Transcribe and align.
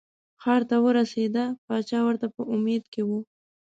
ښار 0.41 0.61
ته 0.69 0.75
ورسېده 0.85 1.45
پاچا 1.65 1.99
ورته 2.05 2.27
په 2.35 2.41
امید 2.53 2.83
کې 2.93 3.01
و. 3.07 3.09